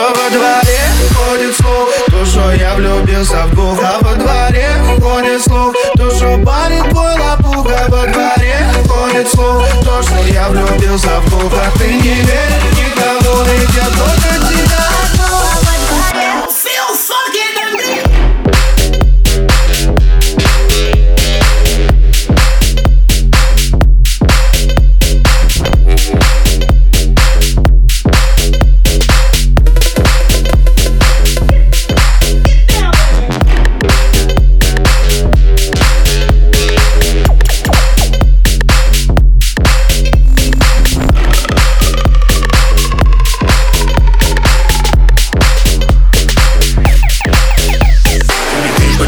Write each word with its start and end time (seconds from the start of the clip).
Во 0.00 0.30
дворе 0.30 0.80
ходит 1.14 1.54
слух, 1.56 1.90
то, 2.06 2.24
что 2.24 2.52
я 2.52 2.74
влюбился 2.74 3.44
в 3.44 3.54
двух 3.54 3.78
А 3.82 3.98
во 4.00 4.14
дворе 4.14 4.70
ходит 4.98 5.42
слух, 5.42 5.74
то, 5.94 6.10
что 6.10 6.42
парень 6.42 6.88
твой 6.88 7.12
лопуха 7.18 7.84
Во 7.88 8.06
дворе 8.06 8.64
ходит 8.88 9.28
слух, 9.28 9.62
то, 9.84 10.02
что 10.02 10.26
я 10.32 10.48
влюбился 10.48 11.20
в 11.20 11.28
двух 11.28 11.52
А 11.52 11.78
ты 11.78 11.92
не 11.92 12.14
верь 12.22 12.69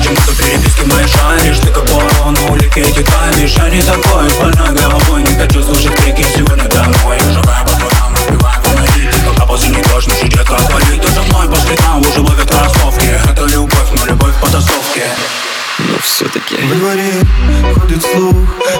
Почему 0.02 0.16
ты 0.27 0.42
переписки 0.42 0.80
мои 0.80 1.06
шаришь 1.06 1.59
Ты 1.61 1.69
как 1.69 1.88
ворон 1.88 2.34
на 2.34 2.52
улике 2.52 2.83
текаешь 2.83 3.55
Я 3.56 3.70
не 3.70 3.80
такой 3.83 4.29
с 4.29 4.34
больной 4.34 4.77
головой. 4.77 5.23
Не 5.23 5.37
хочу 5.37 5.62
слушать 5.62 5.95
крики 5.95 6.27
сегодня 6.34 6.65
домой. 6.65 7.19
Живая 7.20 7.65
по 7.65 7.70
дворам, 7.70 8.12
разбивая 8.12 8.60
фонари 8.65 9.10
Когда 9.24 9.46
после 9.46 9.69
не 9.69 9.83
дождь, 9.83 10.09
но 10.09 10.27
ждет 10.27 10.45
как 10.45 10.73
болит 10.73 11.01
Ты 11.01 11.12
за 11.12 11.23
мной 11.23 11.48
по 11.48 11.57
следам 11.57 12.01
уже 12.01 12.20
ловят 12.20 12.51
кроссовки 12.51 13.10
Это 13.30 13.45
любовь, 13.45 13.91
но 13.96 14.07
любовь 14.07 14.34
по 14.41 14.46
тусовке. 14.49 15.04
Но 15.79 15.99
все-таки 16.02 16.57
Во 16.57 16.74
дворе 16.74 17.13
ходит 17.74 18.02
слух, 18.02 18.35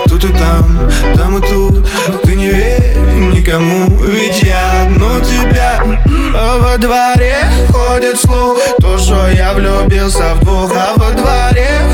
тут 0.09 0.25
и 0.25 0.29
там, 0.29 0.91
там 1.17 1.39
и 1.39 1.49
тут. 1.49 1.87
Ты 2.25 2.35
не 2.35 2.49
верь 2.49 2.97
никому, 3.33 3.97
ведь 4.03 4.43
я 4.43 4.83
одну 4.83 5.21
тебя 5.21 5.85
Во 6.59 6.77
дворе 6.79 7.52
ходит 7.73 8.21
слух, 8.21 8.59
то, 8.81 8.99
что 8.99 9.29
я 9.29 9.53
влюбился 9.55 10.35
в 10.35 10.45
двух 10.45 10.73
А 10.75 10.95
во 10.97 11.11
дворе 11.13 11.92